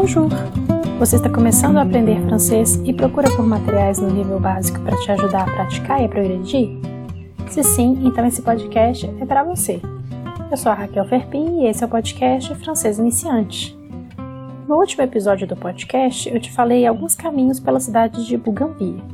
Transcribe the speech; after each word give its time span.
Bonjour! 0.00 0.30
Você 0.98 1.16
está 1.16 1.28
começando 1.28 1.76
a 1.76 1.82
aprender 1.82 2.18
francês 2.22 2.76
e 2.86 2.92
procura 2.94 3.30
por 3.36 3.46
materiais 3.46 3.98
no 3.98 4.08
nível 4.08 4.40
básico 4.40 4.80
para 4.80 4.96
te 4.96 5.12
ajudar 5.12 5.42
a 5.42 5.52
praticar 5.52 6.00
e 6.00 6.06
a 6.06 6.08
progredir? 6.08 6.70
Se 7.50 7.62
sim, 7.62 7.98
então 8.06 8.24
esse 8.24 8.40
podcast 8.40 9.06
é 9.20 9.26
para 9.26 9.44
você. 9.44 9.78
Eu 10.50 10.56
sou 10.56 10.72
a 10.72 10.74
Raquel 10.74 11.04
Ferpin 11.04 11.60
e 11.60 11.66
esse 11.66 11.84
é 11.84 11.86
o 11.86 11.90
podcast 11.90 12.54
Francês 12.54 12.98
Iniciante. 12.98 13.78
No 14.66 14.76
último 14.76 15.02
episódio 15.04 15.46
do 15.46 15.54
podcast, 15.54 16.30
eu 16.30 16.40
te 16.40 16.50
falei 16.50 16.86
alguns 16.86 17.14
caminhos 17.14 17.60
pela 17.60 17.78
cidade 17.78 18.26
de 18.26 18.38
Bougainville. 18.38 19.04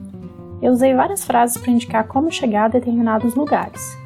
Eu 0.62 0.72
usei 0.72 0.94
várias 0.94 1.24
frases 1.24 1.56
para 1.56 1.72
indicar 1.72 2.06
como 2.06 2.30
chegar 2.30 2.66
a 2.66 2.68
determinados 2.68 3.34
lugares. 3.34 3.98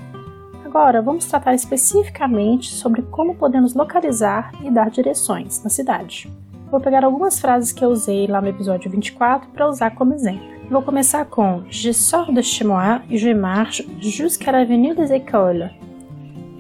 Agora, 0.65 1.03
vamos 1.03 1.27
tratar 1.27 1.53
especificamente 1.53 2.73
sobre 2.73 3.03
como 3.03 3.35
podemos 3.35 3.75
localizar 3.75 4.51
e 4.65 4.71
dar 4.71 4.89
direções 4.89 5.63
na 5.63 5.69
cidade. 5.69 6.33
Vou 6.71 6.81
pegar 6.81 7.05
algumas 7.05 7.41
frases 7.41 7.73
que 7.73 7.85
eu 7.85 7.89
usei 7.89 8.29
lá 8.29 8.41
no 8.41 8.47
episódio 8.47 8.89
24 8.91 9.51
para 9.51 9.69
usar 9.69 9.91
como 9.91 10.15
exemplo. 10.15 10.49
Vou 10.71 10.83
começar 10.83 11.25
com 11.25 11.65
Je 11.69 11.93
sors 11.93 12.33
de 12.33 12.43
chez 12.43 12.65
moi 12.65 13.03
et 13.11 13.19
je 13.19 13.35
marche 13.35 13.85
jusqu'à 13.99 14.53
l'avenue 14.53 14.95
des 14.95 15.11
Écoles. 15.11 15.69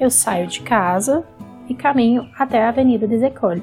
Eu 0.00 0.10
saio 0.10 0.48
de 0.48 0.62
casa 0.62 1.24
e 1.68 1.74
caminho 1.74 2.28
até 2.36 2.60
a 2.60 2.70
Avenida 2.70 3.06
des 3.06 3.22
Écoles. 3.22 3.62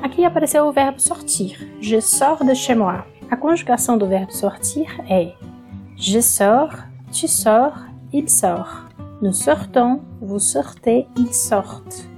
Aqui 0.00 0.24
apareceu 0.24 0.64
o 0.64 0.72
verbo 0.72 1.00
sortir. 1.00 1.56
Je 1.80 2.00
sors 2.00 2.44
de 2.44 2.54
chez 2.54 2.76
moi. 2.76 3.04
A 3.28 3.36
conjugação 3.36 3.98
do 3.98 4.06
verbo 4.06 4.32
sortir 4.32 4.86
é 5.10 5.32
Je 5.96 6.22
sors, 6.22 6.84
tu 7.10 7.26
sors, 7.26 7.84
il 8.12 8.28
sort. 8.28 8.86
Nous 9.20 9.32
sortons, 9.32 10.02
vous 10.20 10.38
sortez, 10.38 11.08
ils 11.16 11.34
sortent. 11.34 12.11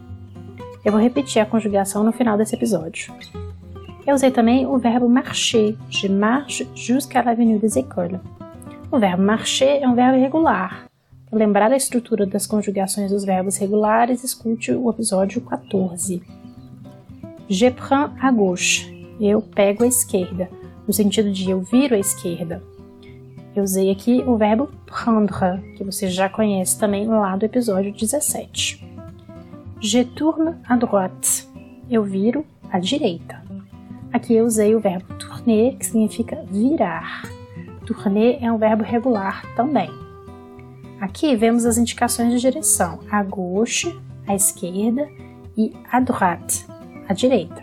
Eu 0.85 0.93
vou 0.93 1.01
repetir 1.01 1.41
a 1.41 1.47
conjugação 1.47 2.05
no 2.05 2.13
final 2.13 2.37
desse 2.37 2.55
episódio. 2.55 3.15
Eu 4.07 4.15
usei 4.15 4.31
também 4.31 4.67
o 4.67 4.77
verbo 4.77 5.09
marcher. 5.09 5.75
Je 5.89 6.09
marche 6.11 6.69
jusqu'à 6.75 7.23
l'avenue 7.23 7.59
des 7.59 7.75
écoles. 7.77 8.21
O 8.93 8.99
verbo 8.99 9.23
marcher 9.23 9.83
é 9.83 9.89
um 9.89 9.95
verbo 9.95 10.19
irregular. 10.19 10.85
Para 11.31 11.39
lembrar 11.39 11.73
a 11.73 11.77
estrutura 11.77 12.27
das 12.27 12.47
conjugações 12.47 13.11
dos 13.11 13.25
verbos 13.25 13.57
regulares, 13.57 14.23
escute 14.23 14.73
o 14.73 14.91
episódio 14.91 15.41
14. 15.41 16.23
Je 17.49 17.71
prends 17.71 18.11
à 18.21 18.31
gauche. 18.31 18.93
Eu 19.19 19.41
pego 19.41 19.85
à 19.85 19.87
esquerda, 19.87 20.51
no 20.87 20.93
sentido 20.93 21.33
de 21.33 21.51
eu 21.51 21.63
viro 21.63 21.95
à 21.95 21.99
esquerda. 21.99 22.63
Eu 23.57 23.63
usei 23.63 23.91
aqui 23.91 24.23
o 24.27 24.37
verbo 24.37 24.69
prendre, 24.85 25.63
que 25.77 25.85
você 25.85 26.09
já 26.09 26.29
conhece 26.29 26.79
também 26.79 27.07
lá 27.07 27.37
do 27.37 27.47
episódio 27.47 27.91
17. 27.91 28.94
Je 29.87 30.03
tourne 30.03 30.57
à 30.67 30.79
droite. 30.79 31.47
Eu 31.91 32.05
viro 32.05 32.43
à 32.73 32.79
direita. 32.79 33.43
Aqui 34.15 34.33
eu 34.33 34.47
usei 34.47 34.75
o 34.75 34.81
verbo 34.81 35.13
tourner, 35.19 35.77
que 35.77 35.85
significa 35.85 36.43
virar. 36.51 37.29
Tourner 37.85 38.43
é 38.43 38.51
um 38.51 38.57
verbo 38.57 38.83
regular 38.83 39.45
também. 39.55 39.91
Aqui 41.03 41.37
vemos 41.37 41.67
as 41.67 41.77
indicações 41.77 42.33
de 42.33 42.41
direção: 42.41 43.01
à 43.11 43.23
gauche, 43.23 43.95
à 44.27 44.35
esquerda, 44.35 45.07
e 45.55 45.75
à 45.93 46.01
droite, 46.01 46.67
à 47.07 47.13
direita. 47.13 47.61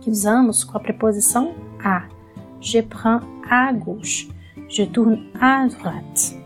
Que 0.00 0.08
usamos 0.08 0.64
com 0.64 0.78
a 0.78 0.80
preposição 0.80 1.54
à. 1.84 2.08
Je 2.62 2.80
prends 2.80 3.20
à 3.46 3.70
gauche. 3.72 4.30
Je 4.70 4.86
tourne 4.86 5.30
à 5.38 5.66
droite. 5.66 6.42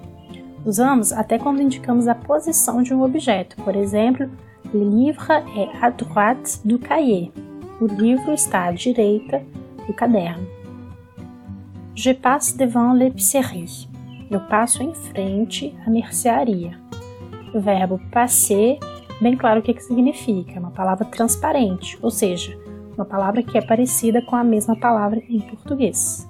Usamos 0.67 1.13
até 1.13 1.39
quando 1.39 1.63
indicamos 1.63 2.09
a 2.09 2.15
posição 2.17 2.83
de 2.83 2.93
um 2.93 3.05
objeto. 3.05 3.55
Por 3.63 3.77
exemplo, 3.77 4.29
le 4.73 4.89
livre 4.89 5.31
est 5.57 5.71
à 5.83 5.91
droite 5.91 6.61
do 6.65 6.79
cahier. 6.79 7.33
O 7.81 7.87
livro 7.87 8.33
está 8.33 8.65
à 8.65 8.73
direita 8.73 9.41
do 9.87 9.95
caderno. 9.95 10.47
Je 11.95 12.13
passe 12.13 12.57
devant 12.57 12.93
l'épicerie. 12.93 13.89
Eu 14.31 14.41
passo 14.41 14.83
em 14.83 14.93
frente 14.95 15.75
à 15.87 15.91
mercearia. 15.91 16.79
O 17.55 17.61
verbo 17.61 17.99
passer, 18.13 18.79
bem 19.21 19.37
claro 19.37 19.61
o 19.61 19.63
que, 19.63 19.73
que 19.73 19.83
significa, 19.83 20.53
é 20.57 20.59
uma 20.59 20.71
palavra 20.71 21.07
transparente, 21.07 21.99
ou 22.03 22.11
seja, 22.11 22.59
uma 22.95 23.05
palavra 23.05 23.43
que 23.43 23.57
é 23.57 23.63
parecida 23.63 24.21
com 24.21 24.37
a 24.37 24.45
mesma 24.45 24.77
palavra 24.77 25.23
em 25.29 25.41
português. 25.41 26.29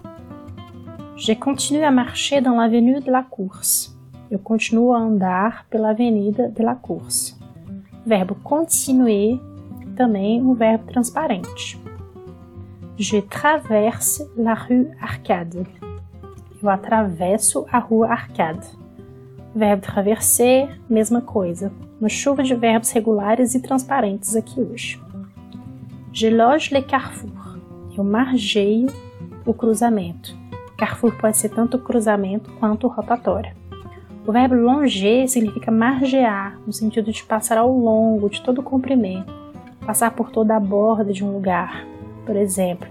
Je 1.16 1.34
continue 1.34 1.82
à 1.82 1.90
marcher 1.90 2.40
dans 2.40 2.56
l'avenue 2.56 3.00
de 3.00 3.10
la 3.10 3.24
Course. 3.24 3.96
Eu 4.30 4.38
continuo 4.38 4.92
a 4.92 4.98
andar 4.98 5.66
pela 5.68 5.90
Avenida 5.90 6.48
de 6.48 6.62
la 6.62 6.76
Course. 6.76 7.37
Verbo 8.08 8.36
continuer, 8.36 9.38
também 9.94 10.40
um 10.40 10.54
verbo 10.54 10.86
transparente. 10.86 11.78
Je 12.96 13.20
traverse 13.20 14.26
la 14.34 14.54
rue 14.54 14.90
Arcade. 14.98 15.66
Eu 16.62 16.70
atravesso 16.70 17.66
a 17.70 17.78
rua 17.78 18.08
Arcade. 18.08 18.66
Verbo 19.54 19.82
traverser, 19.82 20.80
mesma 20.88 21.20
coisa. 21.20 21.70
Uma 22.00 22.08
chuva 22.08 22.42
de 22.42 22.54
verbos 22.54 22.90
regulares 22.92 23.54
e 23.54 23.60
transparentes 23.60 24.34
aqui 24.34 24.58
hoje. 24.58 24.98
Je 26.10 26.30
loge 26.30 26.72
le 26.72 26.80
carrefour. 26.80 27.58
Eu 27.94 28.04
margeio 28.04 28.86
o 29.44 29.52
cruzamento. 29.52 30.34
Carrefour 30.78 31.14
pode 31.20 31.36
ser 31.36 31.50
tanto 31.50 31.78
cruzamento 31.78 32.50
quanto 32.52 32.88
rotatória. 32.88 33.54
O 34.28 34.32
verbo 34.32 34.54
longer 34.54 35.26
significa 35.26 35.70
margear, 35.70 36.60
no 36.66 36.70
sentido 36.70 37.10
de 37.10 37.24
passar 37.24 37.56
ao 37.56 37.72
longo 37.72 38.28
de 38.28 38.42
todo 38.42 38.58
o 38.58 38.62
comprimento, 38.62 39.32
passar 39.86 40.10
por 40.10 40.30
toda 40.30 40.54
a 40.54 40.60
borda 40.60 41.14
de 41.14 41.24
um 41.24 41.32
lugar. 41.32 41.86
Por 42.26 42.36
exemplo, 42.36 42.86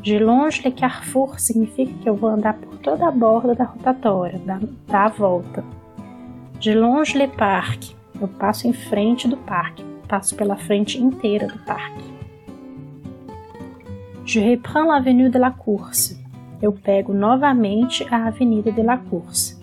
de 0.00 0.18
longe 0.18 0.62
le 0.62 0.72
carrefour 0.72 1.38
significa 1.38 1.92
que 1.92 2.08
eu 2.08 2.16
vou 2.16 2.30
andar 2.30 2.54
por 2.54 2.78
toda 2.78 3.06
a 3.06 3.10
borda 3.10 3.54
da 3.54 3.64
rotatória, 3.64 4.38
da, 4.38 4.58
da 4.86 5.08
volta. 5.08 5.62
De 6.58 6.72
longe 6.72 7.18
le 7.18 7.28
parc, 7.28 7.94
eu 8.18 8.26
passo 8.26 8.66
em 8.66 8.72
frente 8.72 9.28
do 9.28 9.36
parque, 9.36 9.84
passo 10.08 10.34
pela 10.36 10.56
frente 10.56 10.98
inteira 10.98 11.48
do 11.48 11.58
parque. 11.66 12.04
Je 14.24 14.40
reprends 14.40 14.88
l'avenue 14.88 15.28
de 15.28 15.38
la 15.38 15.50
course, 15.50 16.18
eu 16.62 16.72
pego 16.72 17.12
novamente 17.12 18.06
a 18.10 18.28
Avenida 18.28 18.72
de 18.72 18.82
la 18.82 18.96
Course. 18.96 19.57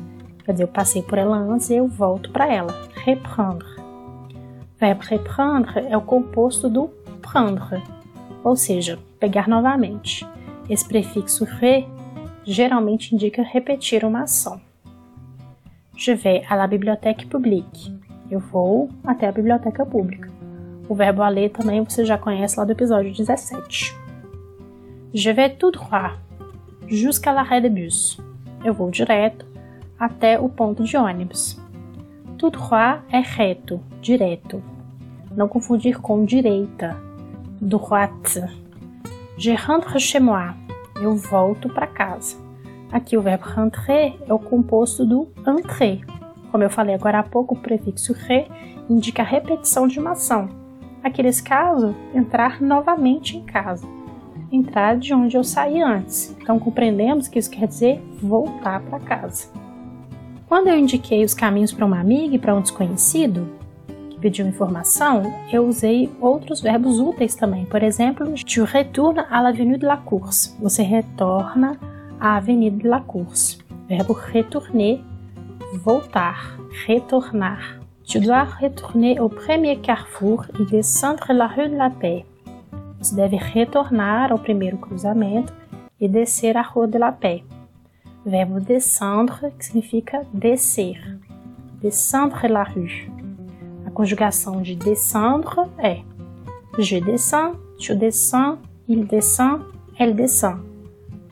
Quer 0.46 0.52
dizer, 0.52 0.64
eu 0.66 0.68
passei 0.68 1.02
por 1.02 1.18
ela 1.18 1.38
antes 1.38 1.72
e 1.72 1.76
eu 1.76 1.88
volto 1.88 2.32
para 2.32 2.48
ela. 2.48 2.72
Reprendre. 2.94 3.66
O 3.80 4.80
verbo 4.80 5.02
reprendre 5.04 5.80
é 5.88 5.98
o 5.98 6.02
composto 6.02 6.70
do 6.70 6.88
prendre, 7.20 7.82
ou 8.44 8.56
seja, 8.56 9.00
pegar 9.20 9.48
novamente. 9.48 10.26
Esse 10.70 10.88
prefixo 10.88 11.46
re 11.46 11.88
geralmente 12.44 13.16
indica 13.16 13.42
repetir 13.42 14.06
uma 14.06 14.24
ação. 14.24 14.62
Je 15.98 16.14
vais 16.14 16.46
à 16.48 16.56
la 16.56 16.68
bibliothèque 16.68 17.26
publique. 17.26 17.92
Eu 18.30 18.40
vou 18.40 18.90
até 19.04 19.28
a 19.28 19.32
biblioteca 19.32 19.84
pública. 19.84 20.30
O 20.88 20.94
verbo 20.94 21.24
aller 21.24 21.50
também 21.50 21.84
você 21.84 22.06
já 22.06 22.18
conhece 22.20 22.60
lá 22.60 22.66
do 22.66 22.72
episódio 22.72 23.12
17. 23.12 23.96
Je 25.12 25.34
vais 25.34 25.56
tout 25.58 25.72
droit 25.72 26.20
jusqu'à 26.88 27.32
l'arrêt 27.32 27.62
de 27.62 27.70
bus. 27.70 28.20
Eu 28.64 28.74
vou 28.74 28.92
direto 28.92 29.55
até 30.00 30.40
o 30.40 30.50
ponto 30.50 30.84
de 30.84 30.98
ônibus. 30.98 31.60
Tout 32.38 32.58
droit 32.58 33.02
é 33.10 33.20
reto, 33.20 33.80
direto. 34.02 34.62
Não 35.36 35.48
confundir 35.48 36.00
com 36.00 36.26
direita. 36.26 36.98
Droite. 37.62 38.44
Je 39.38 39.54
rentre 39.54 40.00
chez 40.00 40.22
moi. 40.22 40.54
Eu 41.02 41.16
volto 41.16 41.70
para 41.70 41.88
casa. 41.88 42.38
Aqui 42.92 43.18
o 43.18 43.22
verbo 43.22 43.46
rentrer 43.46 44.16
é 44.28 44.34
o 44.34 44.40
composto 44.40 45.06
do 45.06 45.28
entrer. 45.46 46.02
Como 46.52 46.64
eu 46.64 46.70
falei 46.70 46.96
agora 46.96 47.20
há 47.20 47.24
pouco, 47.24 47.56
o 47.56 47.60
prefixo 47.60 48.14
re 48.14 48.48
indica 48.90 49.22
a 49.22 49.26
repetição 49.26 49.88
de 49.88 50.00
uma 50.00 50.12
ação. 50.12 50.48
Aqui 51.04 51.22
nesse 51.22 51.44
caso, 51.44 51.96
entrar 52.14 52.62
novamente 52.62 53.38
em 53.38 53.44
casa 53.44 53.86
entrar 54.52 54.98
de 54.98 55.14
onde 55.14 55.36
eu 55.36 55.44
saí 55.44 55.82
antes. 55.82 56.36
Então 56.42 56.60
compreendemos 56.60 57.28
que 57.28 57.40
isso 57.40 57.50
quer 57.50 57.68
dizer 57.68 58.02
voltar 58.22 58.82
para 58.82 59.00
casa. 59.00 59.50
Quando 60.56 60.70
eu 60.70 60.78
indiquei 60.78 61.26
os 61.26 61.34
caminhos 61.34 61.74
para 61.74 61.86
uma 61.86 62.00
amiga 62.00 62.34
e 62.34 62.40
para 62.40 62.56
um 62.56 62.62
desconhecido 62.62 63.46
que 64.10 64.18
pediu 64.18 64.48
informação, 64.48 65.22
eu 65.52 65.68
usei 65.68 66.10
outros 66.22 66.62
verbos 66.62 66.98
úteis 66.98 67.36
também. 67.36 67.66
Por 67.66 67.84
exemplo, 67.84 68.34
tu 68.46 68.64
retournes 68.64 69.26
à 69.30 69.42
l'avenue 69.42 69.78
de 69.78 69.86
la 69.86 69.98
Course. 69.98 70.56
Você 70.62 70.82
retorna 70.82 71.78
à 72.22 72.38
Avenida 72.38 72.78
de 72.78 72.88
la 72.88 73.02
Course. 73.02 73.58
Verbo 73.90 74.14
retourner, 74.14 75.04
voltar, 75.84 76.58
retornar. 76.88 77.82
Tu 78.06 78.22
dois 78.22 78.46
retourner 78.46 79.20
au 79.20 79.28
premier 79.28 79.76
carrefour 79.76 80.46
et 80.58 80.64
descendre 80.72 81.34
la 81.34 81.48
rue 81.48 81.68
de 81.68 81.76
la 81.76 81.90
Paix. 81.90 82.24
Você 82.98 83.14
deve 83.14 83.36
retornar 83.36 84.32
ao 84.32 84.40
primeiro 84.40 84.78
cruzamento 84.78 85.54
e 86.00 86.08
descer 86.08 86.56
a 86.56 86.62
Rua 86.62 86.88
de 86.88 86.98
la 86.98 87.12
Paix. 87.12 87.44
Verbo 88.26 88.60
descendre, 88.60 89.52
que 89.52 89.66
significa 89.66 90.26
descer. 90.34 91.20
Descendre 91.80 92.48
la 92.48 92.64
rue. 92.64 93.12
A 93.86 93.92
conjugação 93.92 94.64
de 94.64 94.76
descendre 94.76 95.70
é 95.78 96.02
Je 96.80 97.00
descends, 97.00 97.56
tu 97.78 97.96
descends, 97.96 98.58
il 98.88 99.06
descend, 99.06 99.62
elle 100.00 100.16
descend. 100.16 100.60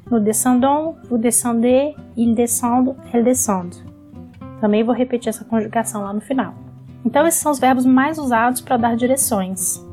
Nous 0.10 0.20
descendons, 0.20 0.96
vous 1.10 1.18
descendez, 1.18 1.96
ils 2.16 2.36
descendent, 2.36 2.96
elles 3.12 3.24
descendent. 3.24 3.84
Também 4.62 4.84
vou 4.84 4.94
repetir 4.94 5.30
essa 5.30 5.44
conjugação 5.44 6.04
lá 6.04 6.14
no 6.14 6.22
final. 6.22 6.54
Então, 7.04 7.26
esses 7.26 7.42
são 7.42 7.52
os 7.52 7.60
verbos 7.60 7.86
mais 7.86 8.18
usados 8.20 8.62
para 8.62 8.78
dar 8.78 8.96
direções. 8.96 9.84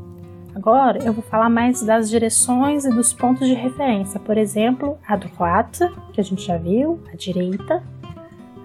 Agora, 0.54 0.98
eu 1.04 1.12
vou 1.12 1.22
falar 1.22 1.48
mais 1.48 1.82
das 1.82 2.10
direções 2.10 2.84
e 2.84 2.90
dos 2.90 3.12
pontos 3.12 3.46
de 3.46 3.54
referência. 3.54 4.18
Por 4.18 4.36
exemplo, 4.36 4.98
a 5.06 5.16
droite, 5.16 5.88
que 6.12 6.20
a 6.20 6.24
gente 6.24 6.44
já 6.44 6.56
viu, 6.56 7.00
a 7.12 7.16
direita, 7.16 7.82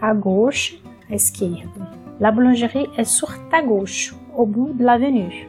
a 0.01 0.13
gauche, 0.13 0.81
a 1.09 1.13
esquerda. 1.13 2.05
La 2.19 2.31
boulangerie 2.31 2.89
est 2.97 3.05
sur 3.05 3.37
ta 3.49 3.61
gauche, 3.61 4.15
au 4.35 4.45
bout 4.45 4.73
de 4.73 4.83
l'avenue. 4.83 5.47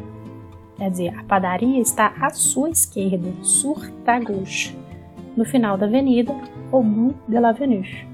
Quer 0.77 0.91
dizer, 0.91 1.19
a 1.19 1.25
padaria 1.25 1.81
está 1.81 2.13
à 2.21 2.29
sua 2.31 2.69
esquerda, 2.69 3.33
sur 3.43 3.91
ta 4.05 4.19
gauche, 4.19 4.77
no 5.35 5.45
final 5.45 5.79
da 5.79 5.87
avenida, 5.87 6.35
au 6.71 6.83
bout 6.83 7.15
de 7.27 7.39
l'avenue. 7.39 8.07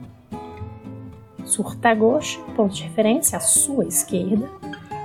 Sur 1.45 1.75
ta 1.77 1.93
gauche, 1.93 2.39
ponto 2.55 2.75
de 2.75 2.85
referência, 2.85 3.37
à 3.37 3.41
sua 3.41 3.85
esquerda, 3.85 4.49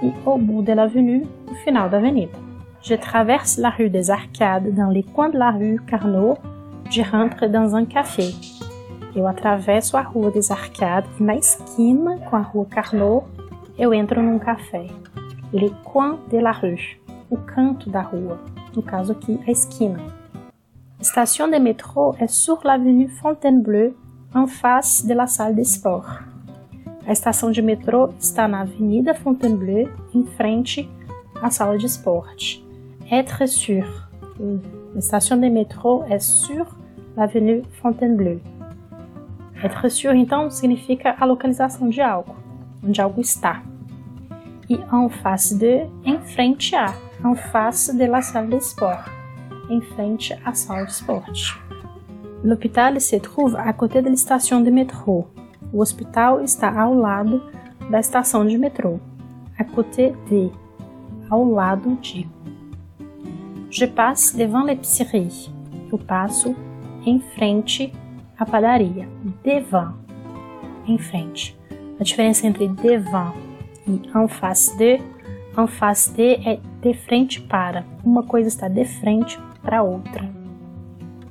e 0.03 0.13
au 0.23 0.37
bout 0.37 0.61
de 0.61 0.73
l'avenue, 0.73 1.25
no 1.47 1.55
final 1.63 1.89
da 1.89 1.97
avenida. 1.97 2.46
Je 2.89 2.95
traverse 2.95 3.57
la 3.57 3.69
rue 3.69 3.89
des 3.89 4.09
Arcades 4.09 4.73
dans 4.73 4.87
les 4.87 5.03
coins 5.03 5.27
de 5.27 5.37
la 5.37 5.51
rue 5.51 5.77
Carnot, 5.87 6.37
je 6.89 7.01
rentre 7.01 7.45
dans 7.47 7.75
un 7.75 7.83
café. 7.83 8.33
Eu 9.13 9.27
atravesso 9.27 9.97
a 9.97 10.01
rua 10.01 10.31
des 10.31 10.51
Arcades 10.51 11.09
na 11.19 11.35
esquina 11.35 12.17
com 12.29 12.37
a 12.37 12.41
rua 12.41 12.65
Carnot 12.65 13.25
eu 13.77 13.93
entro 13.93 14.23
num 14.23 14.39
café. 14.39 14.87
Les 15.51 15.69
coins 15.83 16.17
de 16.31 16.37
la 16.37 16.53
rue, 16.53 16.97
o 17.29 17.35
canto 17.35 17.89
da 17.89 17.99
rua, 17.99 18.39
no 18.73 18.81
caso 18.81 19.11
aqui 19.11 19.37
a 19.45 19.51
esquina. 19.51 19.99
Station 21.01 21.49
de 21.49 21.59
métro 21.59 22.15
é 22.17 22.27
sur 22.27 22.61
l'avenue 22.63 23.09
Fontainebleau, 23.09 23.93
en 24.33 24.47
face 24.47 25.05
de 25.05 25.13
la 25.13 25.27
salle 25.27 25.55
de 25.55 25.61
sport. 25.61 26.23
A 27.05 27.11
estação 27.11 27.51
de 27.51 27.61
metrô 27.61 28.13
está 28.17 28.47
na 28.47 28.61
Avenida 28.61 29.13
Fontainebleau, 29.13 29.89
em 30.15 30.23
frente 30.37 30.89
à 31.41 31.51
sala 31.51 31.77
de 31.77 31.85
esporte. 31.85 32.65
Être 33.09 33.47
sûr. 33.47 33.85
A 34.93 34.99
estação 34.99 35.39
de 35.39 35.49
metrô 35.49 36.03
é 36.09 36.19
sur 36.19 36.65
l'avenue 37.15 37.63
Fontainebleau. 37.81 38.41
Être 39.63 39.89
sûr, 39.89 40.13
então, 40.13 40.49
significa 40.49 41.15
a 41.17 41.25
localização 41.25 41.87
de 41.89 42.01
algo, 42.01 42.35
onde 42.83 42.99
algo 42.99 43.21
está. 43.21 43.63
E 44.69 44.77
en 44.91 45.09
face 45.09 45.55
de, 45.55 45.87
em 46.03 46.19
frente 46.19 46.75
a, 46.75 46.93
en 47.23 47.33
face 47.33 47.95
de 47.95 48.05
la 48.05 48.21
salle 48.21 48.49
de 48.49 48.57
sport, 48.57 49.09
em 49.69 49.79
frente 49.79 50.37
à 50.43 50.53
sala 50.53 50.83
de 50.83 50.91
esporte. 50.91 51.57
L'hôpital 52.43 52.99
se 52.99 53.19
trouve 53.19 53.55
à 53.55 53.71
côté 53.71 54.01
de 54.01 54.09
la 54.09 54.17
station 54.17 54.61
de 54.61 54.69
métro. 54.69 55.27
O 55.71 55.79
hospital 55.79 56.41
está 56.43 56.77
ao 56.77 56.93
lado 56.93 57.41
da 57.89 57.99
estação 57.99 58.45
de 58.45 58.57
metrô. 58.57 58.99
À 59.57 59.63
côté 59.63 60.13
de, 60.29 60.51
ao 61.29 61.49
lado 61.49 61.95
de. 62.01 62.27
Je 63.69 63.85
passe 63.85 64.35
devant 64.35 64.63
l'épicerie. 64.63 65.49
Eu 65.91 65.97
passo 65.97 66.55
em 67.05 67.19
frente 67.19 67.93
à 68.37 68.45
padaria. 68.45 69.07
Devant, 69.43 69.93
em 70.87 70.97
frente. 70.97 71.57
A 71.99 72.03
diferença 72.03 72.47
entre 72.47 72.67
devant 72.67 73.33
e 73.87 74.01
en 74.15 74.27
face 74.27 74.77
de, 74.77 74.99
en 75.57 75.67
face 75.67 76.13
de 76.13 76.35
é 76.47 76.59
de 76.81 76.93
frente 76.93 77.41
para. 77.41 77.85
Uma 78.03 78.23
coisa 78.23 78.47
está 78.47 78.67
de 78.67 78.85
frente 78.85 79.39
para 79.61 79.83
outra, 79.83 80.29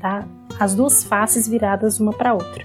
tá? 0.01 0.27
As 0.59 0.75
duas 0.75 1.05
faces 1.05 1.47
viradas 1.47 2.01
uma 2.01 2.13
para 2.13 2.35
outra. 2.35 2.65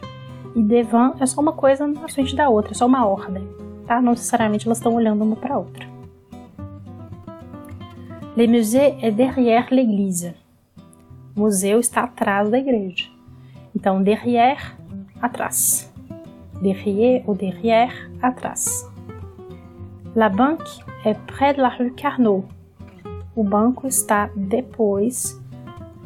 E 0.56 0.62
devant 0.62 1.16
é 1.20 1.26
só 1.26 1.40
uma 1.40 1.54
coisa 1.54 1.88
na 1.88 2.10
frente 2.10 2.36
da 2.36 2.50
outra, 2.50 2.72
é 2.72 2.76
só 2.76 2.86
uma 2.86 3.06
ordem, 3.06 3.48
tá? 3.86 4.02
Não 4.02 4.12
necessariamente 4.12 4.66
elas 4.66 4.80
estão 4.80 4.94
olhando 4.96 5.24
uma 5.24 5.36
para 5.36 5.58
outra. 5.58 5.91
Le 8.42 8.48
musée 8.48 8.96
est 9.04 9.12
derrière 9.12 9.68
l'église. 9.70 10.34
O 11.36 11.42
museu 11.42 11.80
está 11.80 12.06
atrás 12.06 12.50
da 12.50 12.58
igreja. 12.58 13.08
Então, 13.76 14.02
derrière, 14.02 14.76
atrás. 15.22 15.94
Derrière 16.60 17.22
ou 17.30 17.36
derrière, 17.36 17.94
atrás. 18.20 18.90
La 20.16 20.28
banque 20.30 20.68
est 21.06 21.20
près 21.28 21.54
de 21.54 21.62
la 21.62 21.70
rue 21.70 21.92
Carnot. 21.92 22.44
O 23.36 23.44
banco 23.44 23.86
está 23.88 24.32
depois 24.36 25.40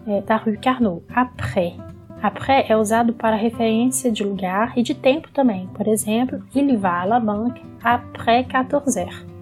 é, 0.05 0.19
da 0.19 0.35
rue 0.35 0.57
Carnot. 0.57 1.03
Après. 1.15 1.73
Après 2.21 2.65
é 2.67 2.75
usado 2.75 3.13
para 3.13 3.37
referência 3.37 4.11
de 4.11 4.25
lugar 4.25 4.77
e 4.77 4.83
de 4.83 4.93
tempo 4.93 5.31
também. 5.31 5.69
Por 5.73 5.87
exemplo, 5.87 6.43
il 6.53 6.75
va 6.75 6.99
à 6.99 7.05
la 7.05 7.21
banque 7.21 7.61
après 7.81 8.43
14 8.43 8.97
heures. 8.97 9.34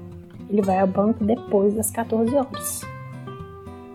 Ele 0.54 0.62
vai 0.62 0.80
ao 0.80 0.86
banco 0.86 1.24
depois 1.24 1.74
das 1.74 1.90
14 1.90 2.36
horas. 2.36 2.82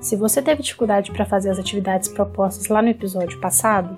Se 0.01 0.17
você 0.17 0.43
teve 0.43 0.61
dificuldade 0.61 1.13
para 1.13 1.25
fazer 1.25 1.51
as 1.51 1.59
atividades 1.59 2.09
propostas 2.09 2.67
lá 2.67 2.83
no 2.83 2.89
episódio 2.89 3.39
passado, 3.41 3.97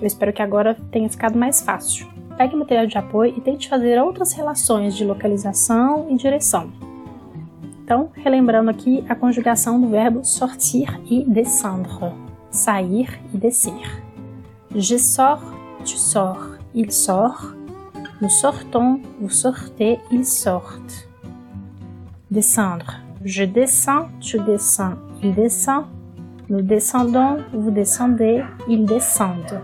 eu 0.00 0.04
espero 0.04 0.32
que 0.32 0.42
agora 0.42 0.76
tenha 0.90 1.08
ficado 1.08 1.38
mais 1.38 1.60
fácil. 1.60 2.08
Pegue 2.36 2.56
material 2.56 2.86
de 2.88 2.98
apoio 2.98 3.32
e 3.36 3.40
tente 3.40 3.68
fazer 3.68 3.96
outras 4.02 4.32
relações 4.32 4.96
de 4.96 5.04
localização 5.04 6.08
e 6.10 6.16
direção. 6.16 6.72
Então, 7.84 8.10
relembrando 8.12 8.70
aqui 8.70 9.04
a 9.08 9.14
conjugação 9.14 9.80
do 9.80 9.88
verbo 9.88 10.24
sortir 10.24 11.00
e 11.08 11.22
descendre, 11.22 12.12
sair 12.50 13.20
e 13.32 13.38
descer. 13.38 14.02
Je 14.74 14.98
sors, 14.98 15.40
tu 15.84 15.96
sors, 15.96 16.58
il 16.74 16.90
sort, 16.90 17.54
nous 18.20 18.32
sortons, 18.40 19.00
vous 19.20 19.32
sortez, 19.32 20.00
ils 20.10 20.26
sortent. 20.26 21.13
Descendre. 22.34 23.00
Je 23.24 23.44
descends, 23.44 24.08
tu 24.20 24.40
descends, 24.40 24.96
il 25.22 25.32
descend, 25.36 25.84
nous 26.48 26.62
descendons, 26.62 27.44
vous 27.52 27.70
descendez, 27.70 28.42
ils 28.66 28.84
descendent. 28.84 29.60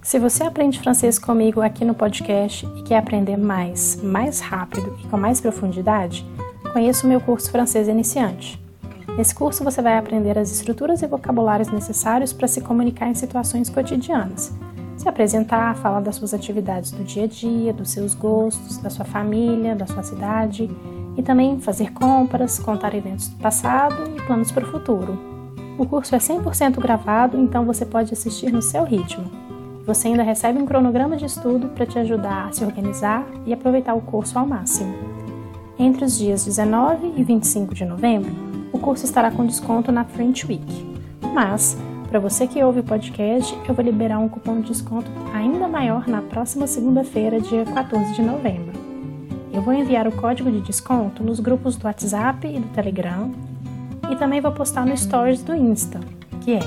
Se 0.00 0.18
você 0.18 0.44
aprende 0.44 0.80
francês 0.80 1.18
comigo 1.18 1.60
aqui 1.60 1.84
no 1.84 1.92
podcast 1.92 2.66
e 2.78 2.82
quer 2.84 2.96
aprender 2.96 3.36
mais, 3.36 4.00
mais 4.02 4.40
rápido 4.40 4.96
e 5.04 5.06
com 5.08 5.18
mais 5.18 5.38
profundidade, 5.38 6.24
conheça 6.72 7.06
o 7.06 7.08
meu 7.10 7.20
curso 7.20 7.50
Francês 7.50 7.86
Iniciante. 7.86 8.58
Nesse 9.14 9.34
curso 9.34 9.62
você 9.62 9.82
vai 9.82 9.98
aprender 9.98 10.38
as 10.38 10.50
estruturas 10.50 11.02
e 11.02 11.06
vocabulários 11.06 11.68
necessários 11.68 12.32
para 12.32 12.48
se 12.48 12.62
comunicar 12.62 13.08
em 13.08 13.14
situações 13.14 13.68
cotidianas. 13.68 14.54
Se 15.00 15.08
apresentar, 15.08 15.74
falar 15.76 16.00
das 16.00 16.16
suas 16.16 16.34
atividades 16.34 16.90
do 16.90 17.02
dia 17.02 17.24
a 17.24 17.26
dia, 17.26 17.72
dos 17.72 17.88
seus 17.88 18.12
gostos, 18.12 18.76
da 18.76 18.90
sua 18.90 19.06
família, 19.06 19.74
da 19.74 19.86
sua 19.86 20.02
cidade 20.02 20.70
e 21.16 21.22
também 21.22 21.58
fazer 21.58 21.90
compras, 21.94 22.58
contar 22.58 22.94
eventos 22.94 23.28
do 23.28 23.36
passado 23.38 23.96
e 24.14 24.20
planos 24.20 24.52
para 24.52 24.62
o 24.62 24.70
futuro. 24.70 25.18
O 25.78 25.86
curso 25.86 26.14
é 26.14 26.18
100% 26.18 26.78
gravado, 26.78 27.40
então 27.40 27.64
você 27.64 27.86
pode 27.86 28.12
assistir 28.12 28.52
no 28.52 28.60
seu 28.60 28.84
ritmo. 28.84 29.24
Você 29.86 30.08
ainda 30.08 30.22
recebe 30.22 30.60
um 30.60 30.66
cronograma 30.66 31.16
de 31.16 31.24
estudo 31.24 31.68
para 31.68 31.86
te 31.86 31.98
ajudar 31.98 32.48
a 32.48 32.52
se 32.52 32.62
organizar 32.62 33.26
e 33.46 33.54
aproveitar 33.54 33.94
o 33.94 34.02
curso 34.02 34.38
ao 34.38 34.46
máximo. 34.46 34.94
Entre 35.78 36.04
os 36.04 36.18
dias 36.18 36.44
19 36.44 37.14
e 37.16 37.24
25 37.24 37.74
de 37.74 37.86
novembro, 37.86 38.32
o 38.70 38.78
curso 38.78 39.06
estará 39.06 39.30
com 39.30 39.46
desconto 39.46 39.90
na 39.90 40.04
French 40.04 40.46
Week. 40.46 40.94
Mas, 41.32 41.74
para 42.10 42.18
você 42.18 42.44
que 42.44 42.62
ouve 42.62 42.80
o 42.80 42.84
podcast, 42.84 43.56
eu 43.68 43.72
vou 43.72 43.84
liberar 43.84 44.18
um 44.18 44.28
cupom 44.28 44.60
de 44.60 44.66
desconto 44.68 45.08
ainda 45.32 45.68
maior 45.68 46.08
na 46.08 46.20
próxima 46.20 46.66
segunda-feira, 46.66 47.40
dia 47.40 47.64
14 47.64 48.14
de 48.14 48.22
novembro. 48.22 48.72
Eu 49.52 49.62
vou 49.62 49.72
enviar 49.72 50.08
o 50.08 50.12
código 50.12 50.50
de 50.50 50.60
desconto 50.60 51.22
nos 51.22 51.38
grupos 51.38 51.76
do 51.76 51.86
WhatsApp 51.86 52.48
e 52.48 52.58
do 52.58 52.68
Telegram 52.74 53.30
e 54.10 54.16
também 54.16 54.40
vou 54.40 54.50
postar 54.50 54.84
no 54.84 54.96
Stories 54.96 55.44
do 55.44 55.54
Insta, 55.54 56.00
que 56.40 56.54
é 56.54 56.60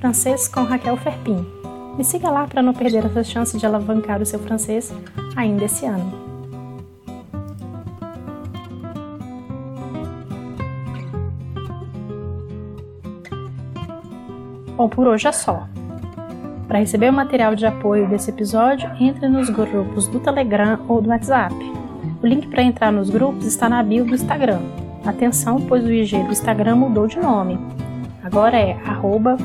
francês 0.00 0.48
com 0.48 0.64
Raquel 0.64 0.96
Ferpin. 0.96 1.46
Me 1.96 2.02
siga 2.02 2.28
lá 2.28 2.44
para 2.44 2.62
não 2.62 2.74
perder 2.74 3.06
essa 3.06 3.22
chance 3.22 3.56
de 3.56 3.64
alavancar 3.64 4.20
o 4.20 4.26
seu 4.26 4.40
francês 4.40 4.92
ainda 5.36 5.64
esse 5.64 5.86
ano. 5.86 6.27
Bom, 14.78 14.88
por 14.88 15.08
hoje 15.08 15.26
é 15.26 15.32
só. 15.32 15.66
Para 16.68 16.78
receber 16.78 17.10
o 17.10 17.12
material 17.12 17.56
de 17.56 17.66
apoio 17.66 18.08
desse 18.08 18.30
episódio, 18.30 18.88
entre 19.00 19.28
nos 19.28 19.50
grupos 19.50 20.06
do 20.06 20.20
Telegram 20.20 20.78
ou 20.86 21.02
do 21.02 21.08
WhatsApp. 21.08 21.52
O 22.22 22.24
link 22.24 22.46
para 22.46 22.62
entrar 22.62 22.92
nos 22.92 23.10
grupos 23.10 23.44
está 23.44 23.68
na 23.68 23.82
bio 23.82 24.04
do 24.04 24.14
Instagram. 24.14 24.60
Atenção, 25.04 25.60
pois 25.62 25.82
o 25.82 25.90
IG 25.90 26.22
do 26.22 26.30
Instagram 26.30 26.76
mudou 26.76 27.08
de 27.08 27.18
nome. 27.18 27.58
Agora 28.22 28.56
é 28.56 28.74
arroba. 28.86 29.36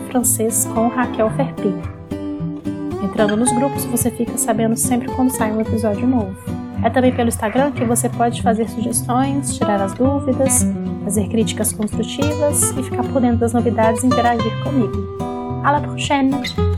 Entrando 3.03 3.35
nos 3.35 3.51
grupos, 3.53 3.85
você 3.85 4.11
fica 4.11 4.37
sabendo 4.37 4.77
sempre 4.77 5.07
quando 5.15 5.31
sai 5.31 5.51
um 5.51 5.61
episódio 5.61 6.07
novo. 6.07 6.52
É 6.83 6.89
também 6.89 7.13
pelo 7.13 7.29
Instagram 7.29 7.71
que 7.71 7.85
você 7.85 8.09
pode 8.09 8.41
fazer 8.41 8.67
sugestões, 8.69 9.57
tirar 9.57 9.81
as 9.81 9.93
dúvidas, 9.93 10.65
fazer 11.03 11.29
críticas 11.29 11.71
construtivas 11.71 12.71
e 12.71 12.83
ficar 12.83 13.03
por 13.03 13.21
dentro 13.21 13.37
das 13.37 13.53
novidades 13.53 14.03
e 14.03 14.07
interagir 14.07 14.63
comigo. 14.63 15.17
À 15.63 15.71
la 15.71 15.79
prochaine! 15.79 16.72